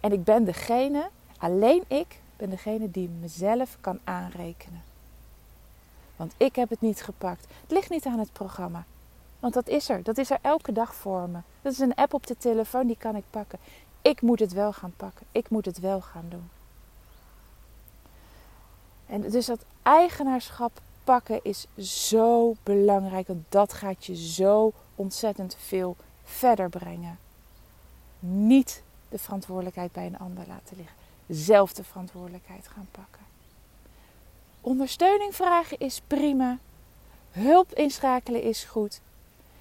En 0.00 0.12
ik 0.12 0.24
ben 0.24 0.44
degene, 0.44 1.08
alleen 1.38 1.84
ik 1.86 2.20
ben 2.36 2.50
degene 2.50 2.90
die 2.90 3.08
mezelf 3.20 3.76
kan 3.80 3.98
aanrekenen. 4.04 4.82
Want 6.16 6.32
ik 6.36 6.56
heb 6.56 6.70
het 6.70 6.80
niet 6.80 7.02
gepakt. 7.02 7.46
Het 7.60 7.70
ligt 7.70 7.90
niet 7.90 8.06
aan 8.06 8.18
het 8.18 8.32
programma. 8.32 8.84
Want 9.40 9.54
dat 9.54 9.68
is 9.68 9.88
er. 9.88 10.02
Dat 10.02 10.18
is 10.18 10.30
er 10.30 10.38
elke 10.40 10.72
dag 10.72 10.94
voor 10.94 11.28
me. 11.28 11.38
Dat 11.62 11.72
is 11.72 11.78
een 11.78 11.94
app 11.94 12.14
op 12.14 12.26
de 12.26 12.36
telefoon, 12.36 12.86
die 12.86 12.96
kan 12.98 13.16
ik 13.16 13.24
pakken. 13.30 13.58
Ik 14.06 14.22
moet 14.22 14.40
het 14.40 14.52
wel 14.52 14.72
gaan 14.72 14.92
pakken. 14.96 15.26
Ik 15.32 15.48
moet 15.48 15.64
het 15.64 15.80
wel 15.80 16.00
gaan 16.00 16.26
doen. 16.28 16.48
En 19.06 19.30
dus 19.30 19.46
dat 19.46 19.64
eigenaarschap 19.82 20.80
pakken 21.04 21.40
is 21.42 21.66
zo 21.78 22.54
belangrijk. 22.62 23.26
Want 23.26 23.44
dat 23.48 23.72
gaat 23.72 24.04
je 24.04 24.16
zo 24.16 24.72
ontzettend 24.94 25.56
veel 25.58 25.96
verder 26.24 26.68
brengen. 26.68 27.18
Niet 28.18 28.82
de 29.08 29.18
verantwoordelijkheid 29.18 29.92
bij 29.92 30.06
een 30.06 30.18
ander 30.18 30.44
laten 30.48 30.76
liggen. 30.76 30.96
Zelf 31.28 31.72
de 31.72 31.84
verantwoordelijkheid 31.84 32.68
gaan 32.68 32.88
pakken. 32.90 33.22
Ondersteuning 34.60 35.34
vragen 35.34 35.78
is 35.78 36.00
prima. 36.06 36.58
Hulp 37.30 37.72
inschakelen 37.72 38.42
is 38.42 38.64
goed. 38.64 39.00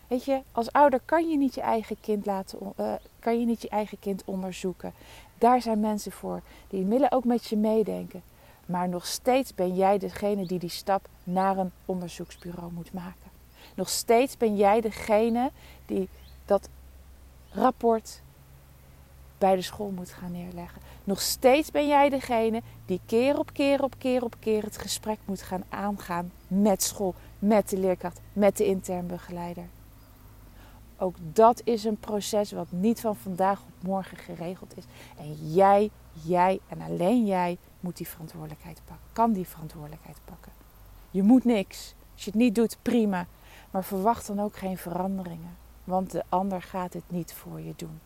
Weet 0.08 0.26
je, 0.26 0.42
als 0.52 0.72
ouder 0.72 1.00
kan 1.06 1.30
je 1.30 1.38
niet 1.38 1.56
je 1.56 1.62
eigen 1.62 2.00
kind 2.02 2.26
laten, 2.26 2.74
uh, 2.80 2.94
kan 3.20 3.40
je 3.40 3.46
niet 3.46 3.62
je 3.62 3.70
eigen 3.70 4.00
kind 4.00 4.24
onderzoeken. 4.26 4.94
Daar 5.38 5.62
zijn 5.62 5.80
mensen 5.80 6.12
voor 6.12 6.42
die 6.68 6.86
willen 6.86 7.12
ook 7.12 7.24
met 7.24 7.46
je 7.46 7.58
meedenken. 7.58 8.22
Maar 8.66 8.90
nog 8.90 9.06
steeds 9.06 9.56
ben 9.56 9.76
jij 9.76 9.98
degene 9.98 10.46
die 10.46 10.60
die 10.60 10.70
stap 10.70 11.08
naar 11.24 11.58
een 11.58 11.72
onderzoeksbureau 11.86 12.72
moet 12.72 12.94
maken. 12.94 13.30
Nog 13.76 13.90
steeds 13.90 14.38
ben 14.38 14.56
jij 14.56 14.82
degene 14.82 15.52
die 15.86 16.10
dat 16.46 16.70
rapport 17.52 18.22
bij 19.38 19.56
de 19.56 19.62
school 19.62 19.90
moet 19.90 20.10
gaan 20.10 20.32
neerleggen. 20.32 20.82
Nog 21.04 21.22
steeds 21.22 21.72
ben 21.72 21.88
jij 21.88 22.10
degene 22.10 22.62
die 22.86 23.00
keer 23.06 23.40
op 23.40 23.54
keer 23.54 23.84
op 23.84 23.94
keer 23.98 24.24
op 24.24 24.36
keer 24.40 24.64
het 24.64 24.78
gesprek 24.78 25.20
moet 25.26 25.42
gaan 25.42 25.64
aangaan 25.70 26.32
met 26.48 26.84
school, 26.84 27.14
met 27.40 27.70
de 27.70 27.78
leerkracht, 27.78 28.22
met 28.34 28.58
de 28.58 28.66
intern 28.66 29.08
begeleider. 29.08 29.66
Ook 30.98 31.16
dat 31.34 31.62
is 31.64 31.84
een 31.84 31.98
proces 31.98 32.52
wat 32.52 32.68
niet 32.70 33.00
van 33.00 33.16
vandaag 33.16 33.62
op 33.62 33.88
morgen 33.88 34.18
geregeld 34.18 34.78
is. 34.78 34.84
En 35.18 35.54
jij, 35.54 35.90
jij 36.12 36.60
en 36.68 36.82
alleen 36.82 37.26
jij 37.26 37.58
moet 37.80 37.98
die 37.98 38.08
verantwoordelijkheid 38.08 38.82
pakken. 38.86 39.06
Kan 39.14 39.32
die 39.34 39.48
verantwoordelijkheid 39.48 40.18
pakken. 40.26 40.52
Je 41.12 41.24
moet 41.24 41.44
niks. 41.44 41.94
Als 42.14 42.24
je 42.24 42.30
het 42.32 42.40
niet 42.40 42.56
doet, 42.56 42.78
prima. 42.82 43.28
Maar 43.72 43.84
verwacht 43.84 44.28
dan 44.28 44.40
ook 44.40 44.58
geen 44.58 44.78
veranderingen. 44.78 45.58
Want 45.84 46.12
de 46.12 46.24
ander 46.30 46.62
gaat 46.62 46.94
het 46.94 47.04
niet 47.08 47.34
voor 47.34 47.62
je 47.62 47.74
doen. 47.76 48.00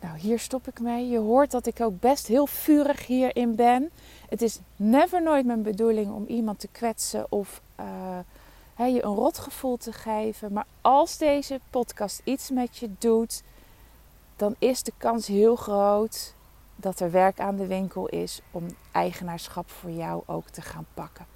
Nou, 0.00 0.18
hier 0.18 0.38
stop 0.38 0.68
ik 0.68 0.80
mee. 0.80 1.08
Je 1.08 1.18
hoort 1.18 1.50
dat 1.50 1.66
ik 1.66 1.80
ook 1.80 2.00
best 2.00 2.26
heel 2.26 2.46
vurig 2.46 3.06
hierin 3.06 3.54
ben. 3.54 3.90
Het 4.28 4.42
is 4.42 4.60
never 4.76 5.22
nooit 5.22 5.46
mijn 5.46 5.62
bedoeling 5.62 6.12
om 6.12 6.24
iemand 6.26 6.58
te 6.58 6.68
kwetsen 6.68 7.32
of 7.32 7.62
uh, 7.80 8.18
je 8.84 9.04
een 9.04 9.14
rotgevoel 9.14 9.76
te 9.76 9.92
geven. 9.92 10.52
Maar 10.52 10.66
als 10.80 11.18
deze 11.18 11.60
podcast 11.70 12.20
iets 12.24 12.50
met 12.50 12.76
je 12.76 12.90
doet, 12.98 13.42
dan 14.36 14.54
is 14.58 14.82
de 14.82 14.92
kans 14.98 15.26
heel 15.26 15.56
groot 15.56 16.34
dat 16.76 17.00
er 17.00 17.10
werk 17.10 17.40
aan 17.40 17.56
de 17.56 17.66
winkel 17.66 18.06
is 18.08 18.40
om 18.50 18.66
eigenaarschap 18.92 19.70
voor 19.70 19.90
jou 19.90 20.22
ook 20.26 20.48
te 20.48 20.62
gaan 20.62 20.86
pakken. 20.94 21.26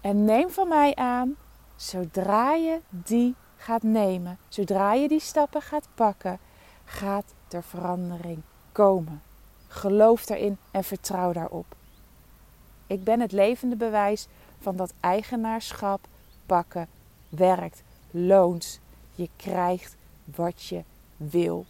En 0.00 0.24
neem 0.24 0.50
van 0.50 0.68
mij 0.68 0.94
aan, 0.94 1.36
zodra 1.76 2.52
je 2.52 2.80
die 2.88 3.34
gaat 3.56 3.82
nemen, 3.82 4.38
zodra 4.48 4.92
je 4.92 5.08
die 5.08 5.20
stappen 5.20 5.62
gaat 5.62 5.88
pakken, 5.94 6.38
gaat 6.84 7.34
er 7.48 7.62
verandering 7.62 8.42
komen. 8.72 9.22
Geloof 9.68 10.26
daarin 10.26 10.58
en 10.70 10.84
vertrouw 10.84 11.32
daarop. 11.32 11.76
Ik 12.86 13.04
ben 13.04 13.20
het 13.20 13.32
levende 13.32 13.76
bewijs 13.76 14.26
van 14.58 14.76
dat 14.76 14.92
eigenaarschap 15.00 16.06
pakken 16.46 16.88
werkt, 17.28 17.82
loont. 18.10 18.80
Je 19.14 19.28
krijgt 19.36 19.96
wat 20.24 20.64
je 20.64 20.82
wil. 21.16 21.66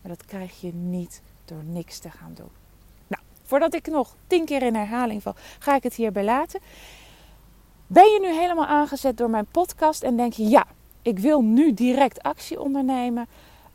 Maar 0.00 0.10
dat 0.10 0.24
krijg 0.24 0.60
je 0.60 0.72
niet 0.74 1.22
door 1.44 1.64
niks 1.64 1.98
te 1.98 2.10
gaan 2.10 2.32
doen. 2.34 2.50
Nou, 3.06 3.22
voordat 3.42 3.74
ik 3.74 3.86
nog 3.86 4.16
tien 4.26 4.44
keer 4.44 4.62
in 4.62 4.74
herhaling 4.74 5.22
val, 5.22 5.34
ga 5.58 5.74
ik 5.74 5.82
het 5.82 5.94
hierbij 5.94 6.24
laten. 6.24 6.60
Ben 7.86 8.12
je 8.12 8.20
nu 8.20 8.32
helemaal 8.32 8.66
aangezet 8.66 9.16
door 9.16 9.30
mijn 9.30 9.46
podcast 9.50 10.02
en 10.02 10.16
denk 10.16 10.32
je, 10.32 10.48
ja, 10.48 10.66
ik 11.02 11.18
wil 11.18 11.42
nu 11.42 11.74
direct 11.74 12.22
actie 12.22 12.60
ondernemen? 12.60 13.26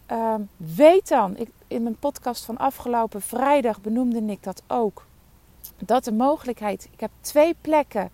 Ehm, 0.05 0.41
weet 0.57 1.07
dan, 1.07 1.37
ik, 1.37 1.49
in 1.67 1.83
mijn 1.83 1.99
podcast 1.99 2.45
van 2.45 2.57
afgelopen 2.57 3.21
vrijdag 3.21 3.81
benoemde 3.81 4.21
ik 4.21 4.43
dat 4.43 4.63
ook. 4.67 5.05
Dat 5.77 6.03
de 6.03 6.11
mogelijkheid, 6.11 6.89
ik 6.91 6.99
heb 6.99 7.11
twee 7.21 7.55
plekken 7.61 8.09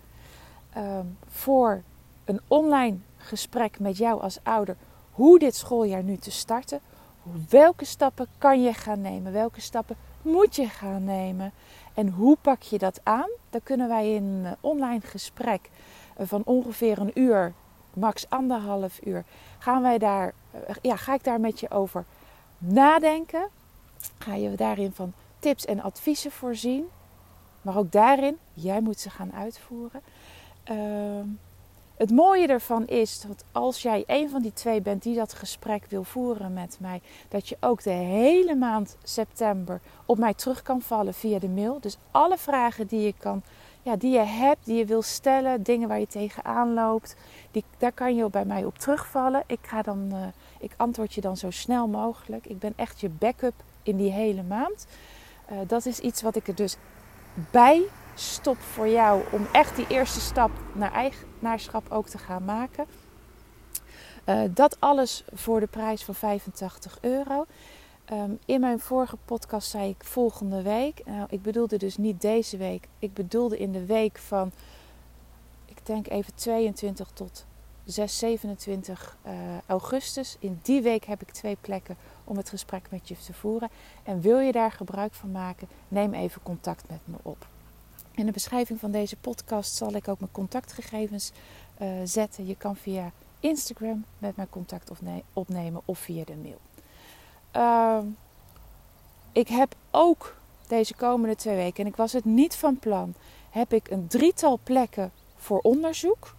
ehm, 0.73 1.05
voor 1.27 1.83
een 2.25 2.41
online 2.47 2.97
gesprek 3.17 3.79
met 3.79 3.97
jou 3.97 4.21
als 4.21 4.39
ouder. 4.43 4.75
Hoe 5.11 5.39
dit 5.39 5.55
schooljaar 5.55 6.03
nu 6.03 6.17
te 6.17 6.31
starten. 6.31 6.79
Welke 7.49 7.85
stappen 7.85 8.27
kan 8.37 8.63
je 8.63 8.73
gaan 8.73 9.01
nemen? 9.01 9.31
Welke 9.31 9.61
stappen 9.61 9.95
moet 10.21 10.55
je 10.55 10.67
gaan 10.67 11.03
nemen? 11.03 11.51
En 11.93 12.09
hoe 12.09 12.37
pak 12.41 12.61
je 12.61 12.77
dat 12.77 12.99
aan? 13.03 13.29
Dan 13.49 13.61
kunnen 13.63 13.87
wij 13.87 14.13
in 14.13 14.23
een 14.23 14.55
online 14.61 15.01
gesprek 15.01 15.69
van 16.17 16.41
ongeveer 16.45 16.99
een 16.99 17.19
uur, 17.19 17.53
max 17.93 18.29
anderhalf 18.29 18.99
uur, 19.05 19.23
gaan 19.59 19.81
wij 19.81 19.97
daar, 19.97 20.33
eh, 20.51 20.75
ja, 20.81 20.95
ga 20.95 21.13
ik 21.13 21.23
daar 21.23 21.39
met 21.39 21.59
je 21.59 21.69
over 21.69 22.05
nadenken. 22.57 23.47
Ga 24.17 24.33
je 24.33 24.55
daarin 24.55 24.91
van 24.91 25.13
tips 25.39 25.65
en 25.65 25.81
adviezen 25.81 26.31
voorzien. 26.31 26.85
Maar 27.61 27.77
ook 27.77 27.91
daarin, 27.91 28.37
jij 28.53 28.81
moet 28.81 28.99
ze 28.99 29.09
gaan 29.09 29.33
uitvoeren. 29.33 30.01
Uh, 30.71 30.75
het 31.97 32.11
mooie 32.11 32.47
ervan 32.47 32.87
is 32.87 33.21
dat 33.21 33.43
als 33.51 33.81
jij 33.81 34.03
een 34.07 34.29
van 34.29 34.41
die 34.41 34.53
twee 34.53 34.81
bent 34.81 35.03
die 35.03 35.15
dat 35.15 35.33
gesprek 35.33 35.85
wil 35.89 36.03
voeren 36.03 36.53
met 36.53 36.77
mij, 36.79 37.01
dat 37.29 37.49
je 37.49 37.57
ook 37.59 37.83
de 37.83 37.89
hele 37.89 38.55
maand 38.55 38.97
september 39.03 39.81
op 40.05 40.17
mij 40.17 40.33
terug 40.33 40.61
kan 40.61 40.81
vallen 40.81 41.13
via 41.13 41.39
de 41.39 41.49
mail. 41.49 41.79
Dus 41.79 41.97
alle 42.11 42.37
vragen 42.37 42.87
die 42.87 43.01
je, 43.01 43.13
kan, 43.17 43.41
ja, 43.81 43.95
die 43.95 44.11
je 44.11 44.19
hebt, 44.19 44.65
die 44.65 44.77
je 44.77 44.85
wil 44.85 45.01
stellen, 45.01 45.63
dingen 45.63 45.87
waar 45.87 45.99
je 45.99 46.07
tegenaan 46.07 46.73
loopt, 46.73 47.15
die, 47.51 47.63
daar 47.77 47.91
kan 47.91 48.15
je 48.15 48.29
bij 48.29 48.45
mij 48.45 48.65
op 48.65 48.77
terugvallen. 48.77 49.43
Ik, 49.47 49.59
ga 49.61 49.81
dan, 49.81 50.09
uh, 50.11 50.17
ik 50.59 50.73
antwoord 50.77 51.13
je 51.13 51.21
dan 51.21 51.37
zo 51.37 51.51
snel 51.51 51.87
mogelijk. 51.87 52.47
Ik 52.47 52.59
ben 52.59 52.73
echt 52.75 52.99
je 52.99 53.09
backup 53.09 53.63
in 53.83 53.97
die 53.97 54.11
hele 54.11 54.43
maand. 54.43 54.87
Uh, 55.51 55.57
dat 55.67 55.85
is 55.85 55.99
iets 55.99 56.21
wat 56.21 56.35
ik 56.35 56.47
er 56.47 56.55
dus 56.55 56.77
bij 57.51 57.81
stop 58.15 58.57
voor 58.57 58.87
jou 58.87 59.23
om 59.31 59.47
echt 59.51 59.75
die 59.75 59.87
eerste 59.87 60.19
stap 60.19 60.51
naar 60.73 60.91
eigenaarschap 60.91 61.91
ook 61.91 62.07
te 62.07 62.17
gaan 62.17 62.45
maken. 62.45 62.85
Uh, 64.25 64.41
dat 64.49 64.77
alles 64.79 65.23
voor 65.33 65.59
de 65.59 65.67
prijs 65.67 66.03
van 66.03 66.15
85 66.15 66.97
euro. 67.01 67.45
Um, 68.11 68.39
in 68.45 68.59
mijn 68.59 68.79
vorige 68.79 69.17
podcast 69.25 69.69
zei 69.69 69.89
ik 69.89 70.03
volgende 70.03 70.61
week. 70.61 71.05
Nou, 71.05 71.27
ik 71.29 71.41
bedoelde 71.41 71.77
dus 71.77 71.97
niet 71.97 72.21
deze 72.21 72.57
week. 72.57 72.87
Ik 72.99 73.13
bedoelde 73.13 73.57
in 73.57 73.71
de 73.71 73.85
week 73.85 74.17
van, 74.17 74.51
ik 75.65 75.85
denk 75.85 76.07
even 76.07 76.35
22 76.35 77.09
tot 77.13 77.45
6, 77.85 78.17
27 78.17 79.17
uh, 79.25 79.31
augustus. 79.65 80.37
In 80.39 80.59
die 80.61 80.81
week 80.81 81.05
heb 81.05 81.21
ik 81.21 81.31
twee 81.31 81.57
plekken 81.61 81.97
om 82.23 82.37
het 82.37 82.49
gesprek 82.49 82.87
met 82.89 83.07
je 83.07 83.15
te 83.25 83.33
voeren. 83.33 83.69
En 84.03 84.21
wil 84.21 84.39
je 84.39 84.51
daar 84.51 84.71
gebruik 84.71 85.13
van 85.13 85.31
maken, 85.31 85.67
neem 85.87 86.13
even 86.13 86.43
contact 86.43 86.89
met 86.89 86.99
me 87.03 87.15
op. 87.21 87.47
In 88.15 88.25
de 88.25 88.31
beschrijving 88.31 88.79
van 88.79 88.91
deze 88.91 89.15
podcast 89.15 89.75
zal 89.75 89.93
ik 89.93 90.07
ook 90.07 90.19
mijn 90.19 90.31
contactgegevens 90.31 91.31
uh, 91.81 91.87
zetten. 92.03 92.45
Je 92.45 92.55
kan 92.55 92.75
via 92.75 93.11
Instagram 93.39 94.05
met 94.17 94.35
mij 94.35 94.47
contact 94.49 94.91
opnemen 95.33 95.81
of 95.85 95.99
via 95.99 96.23
de 96.23 96.35
mail. 96.35 96.59
Uh, 97.55 97.99
ik 99.31 99.47
heb 99.47 99.75
ook 99.91 100.35
deze 100.67 100.95
komende 100.95 101.35
twee 101.35 101.55
weken, 101.55 101.83
en 101.83 101.89
ik 101.89 101.95
was 101.95 102.13
het 102.13 102.25
niet 102.25 102.55
van 102.55 102.79
plan, 102.79 103.13
heb 103.49 103.73
ik 103.73 103.89
een 103.89 104.07
drietal 104.07 104.59
plekken 104.63 105.11
voor 105.35 105.59
onderzoek. 105.59 106.35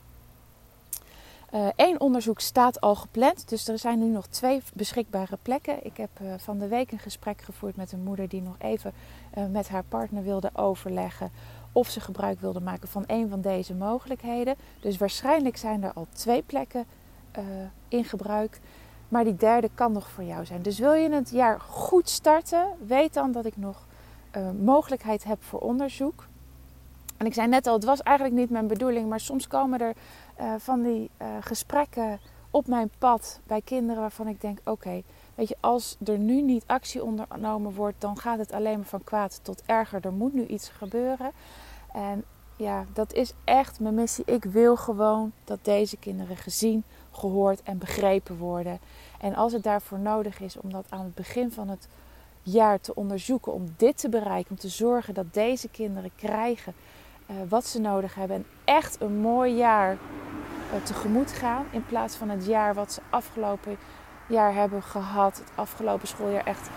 Eén 1.77 1.95
uh, 1.95 2.01
onderzoek 2.01 2.41
staat 2.41 2.81
al 2.81 2.95
gepland, 2.95 3.49
dus 3.49 3.69
er 3.69 3.79
zijn 3.79 3.99
nu 3.99 4.07
nog 4.07 4.27
twee 4.27 4.63
beschikbare 4.75 5.39
plekken. 5.43 5.85
Ik 5.85 5.97
heb 5.97 6.11
uh, 6.23 6.35
van 6.37 6.59
de 6.59 6.69
week 6.69 6.93
een 6.93 6.99
gesprek 6.99 7.43
gevoerd 7.43 7.77
met 7.77 7.93
een 7.93 8.03
moeder 8.03 8.29
die 8.29 8.43
nog 8.43 8.57
even 8.59 8.93
met 9.51 9.69
haar 9.69 9.85
partner 9.85 10.23
wilde 10.23 10.51
overleggen 10.53 11.31
of 11.77 11.91
ze 11.91 12.01
gebruik 12.01 12.41
wilde 12.41 12.61
maken 12.61 12.89
van 12.89 13.05
een 13.07 13.29
van 13.29 13.41
deze 13.41 13.75
mogelijkheden. 13.75 14.55
Dus 14.81 14.97
waarschijnlijk 14.99 15.57
zijn 15.57 15.83
er 15.83 15.93
al 15.93 16.07
twee 16.13 16.43
plekken 16.43 16.85
uh, 17.39 17.45
in 17.89 18.05
gebruik. 18.05 18.61
Maar 19.09 19.25
die 19.25 19.35
derde 19.35 19.71
kan 19.75 19.93
nog 19.93 20.09
voor 20.09 20.25
jou 20.25 20.45
zijn. 20.45 20.63
Dus 20.63 20.79
wil 20.79 20.93
je 20.93 21.11
het 21.11 21.31
jaar 21.31 21.61
goed 21.61 22.09
starten, 22.09 22.67
weet 22.87 23.15
dan 23.15 23.33
dat 23.33 23.45
ik 23.45 23.57
nog 23.57 23.87
uh, 24.37 24.51
mogelijkheid 24.51 25.25
heb 25.25 25.43
voor 25.45 25.61
onderzoek. 25.61 26.27
En 27.17 27.27
ik 27.27 27.35
zei 27.35 27.49
net 27.49 27.67
al, 27.67 27.75
het 27.75 27.85
was 27.85 28.03
eigenlijk 28.03 28.37
niet 28.37 28.51
mijn 28.51 28.67
bedoeling, 28.67 29.09
maar 29.09 29.21
soms 29.21 29.49
komen 29.49 29.81
er 29.81 29.95
uh, 30.41 30.55
van 30.59 30.83
die 30.83 31.11
gesprekken 31.41 32.21
op 32.51 32.67
mijn 32.67 32.91
pad 32.99 33.41
bij 33.47 33.61
kinderen 33.61 34.01
waarvan 34.01 34.29
ik 34.29 34.41
denk: 34.41 34.59
oké, 34.65 35.03
weet 35.37 35.49
je, 35.49 35.57
als 35.61 35.97
er 36.05 36.19
nu 36.19 36.43
niet 36.43 36.65
actie 36.67 37.05
ondernomen 37.05 37.75
wordt, 37.75 38.01
dan 38.01 38.19
gaat 38.19 38.39
het 38.39 38.53
alleen 38.53 38.77
maar 38.77 38.87
van 38.87 39.05
kwaad 39.05 39.41
tot 39.43 39.63
erger. 39.67 40.05
Er 40.05 40.13
moet 40.13 40.35
nu 40.35 40.47
iets 40.47 40.69
gebeuren. 40.69 41.31
En 41.93 42.25
ja, 42.57 42.85
dat 42.93 43.13
is 43.13 43.33
echt 43.45 43.81
mijn 43.81 43.95
missie. 43.95 44.25
Ik 44.25 44.45
wil 44.45 44.77
gewoon 44.77 45.33
dat 45.45 45.59
deze 45.63 45.97
kinderen 45.97 46.37
gezien, 46.37 46.85
gehoord 47.11 47.63
en 47.63 47.79
begrepen 47.79 48.37
worden. 48.37 48.79
En 49.21 49.35
als 49.35 49.53
het 49.53 49.63
daarvoor 49.63 49.99
nodig 49.99 50.41
is 50.41 50.57
om 50.57 50.73
dat 50.73 50.87
aan 50.89 51.05
het 51.05 51.15
begin 51.15 51.53
van 51.53 51.69
het 51.69 51.89
jaar 52.43 52.81
te 52.81 52.95
onderzoeken, 52.95 53.53
om 53.53 53.75
dit 53.77 53.99
te 53.99 54.09
bereiken, 54.09 54.51
om 54.51 54.57
te 54.57 54.69
zorgen 54.69 55.15
dat 55.15 55.35
deze 55.35 55.69
kinderen 55.69 56.11
krijgen 56.17 56.75
uh, 57.31 57.37
wat 57.49 57.67
ze 57.67 57.81
nodig 57.81 58.15
hebben 58.15 58.37
en 58.37 58.47
echt 58.65 59.01
een 59.01 59.17
mooi 59.17 59.55
jaar 59.55 59.93
uh, 59.93 60.85
tegemoet 60.85 61.33
gaan, 61.33 61.67
in 61.71 61.87
plaats 61.87 62.17
van 62.17 62.29
het 62.29 62.47
jaar 62.47 62.75
wat 62.75 62.93
ze 62.93 63.01
afgelopen 63.11 63.77
jaar 64.29 64.55
hebben 64.55 64.83
gehad, 64.83 65.39
het 65.39 65.51
afgelopen 65.55 66.09
schooljaar 66.09 66.45
echt 66.45 66.69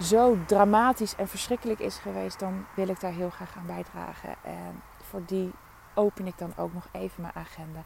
zo 0.00 0.36
dramatisch 0.46 1.16
en 1.16 1.28
verschrikkelijk 1.28 1.80
is 1.80 1.96
geweest, 1.96 2.38
dan 2.38 2.64
wil 2.76 2.88
ik 2.88 3.00
daar 3.00 3.12
heel 3.12 3.30
graag 3.30 3.56
aan 3.56 3.66
bijdragen. 3.66 4.34
En 4.42 4.82
voor 5.02 5.22
die 5.26 5.50
open 5.94 6.26
ik 6.26 6.38
dan 6.38 6.52
ook 6.56 6.74
nog 6.74 6.88
even 6.92 7.22
mijn 7.22 7.34
agenda. 7.34 7.84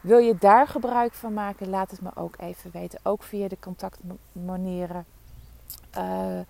Wil 0.00 0.18
je 0.18 0.36
daar 0.38 0.66
gebruik 0.66 1.12
van 1.12 1.32
maken? 1.32 1.68
Laat 1.68 1.90
het 1.90 2.00
me 2.00 2.10
ook 2.14 2.34
even 2.38 2.70
weten. 2.70 3.00
Ook 3.02 3.22
via 3.22 3.48
de 3.48 3.58
contactmanieren 3.60 5.04
uh, 5.98 6.40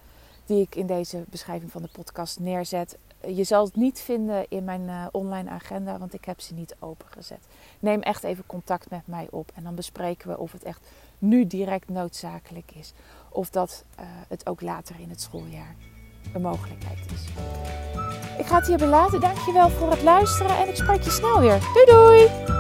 die 0.47 0.63
ik 0.63 0.75
in 0.75 0.87
deze 0.87 1.25
beschrijving 1.29 1.71
van 1.71 1.83
de 1.83 1.89
podcast 1.93 2.41
neerzet. 2.41 2.99
Je 3.27 3.45
zal 3.45 3.65
het 3.65 3.77
niet 3.77 4.01
vinden 4.01 4.47
in 4.49 4.65
mijn 4.65 4.83
uh, 4.83 5.07
online 5.11 5.51
agenda, 5.51 5.99
want 5.99 6.15
ik 6.15 6.25
heb 6.25 6.41
ze 6.41 6.55
niet 6.55 6.77
opengezet. 6.79 7.47
Neem 7.79 8.01
echt 8.01 8.25
even 8.25 8.47
contact 8.47 8.91
met 8.91 9.07
mij 9.07 9.29
op 9.31 9.51
en 9.55 9.63
dan 9.63 9.75
bespreken 9.75 10.29
we 10.29 10.39
of 10.39 10.53
het 10.53 10.63
echt 10.63 10.89
nu 11.21 11.47
direct 11.47 11.89
noodzakelijk 11.89 12.71
is. 12.75 12.93
Of 13.29 13.51
dat 13.51 13.85
uh, 14.01 14.05
het 14.29 14.49
ook 14.49 14.61
later 14.61 14.95
in 14.99 15.11
het 15.11 15.21
schooljaar 15.21 15.75
een 16.35 16.43
mogelijkheid 16.43 16.99
is. 17.15 17.25
Ik 18.39 18.47
ga 18.47 18.57
het 18.57 18.67
hierbij 18.67 18.89
laten. 18.89 19.21
Dankjewel 19.21 19.71
voor 19.71 19.91
het 19.91 20.03
luisteren 20.03 20.59
en 20.59 20.69
ik 20.69 20.77
spreek 20.77 21.03
je 21.03 21.11
snel 21.11 21.41
weer. 21.41 21.61
Doei 21.75 21.87
doei! 21.87 22.60